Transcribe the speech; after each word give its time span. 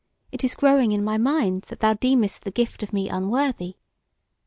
It 0.31 0.43
is 0.43 0.55
growing 0.55 0.93
in 0.93 1.03
my 1.03 1.19
mind 1.19 1.61
that 1.69 1.79
thou 1.79 1.93
deemest 1.93 2.43
the 2.43 2.49
gift 2.49 2.81
of 2.81 2.91
me 2.91 3.07
unworthy! 3.07 3.75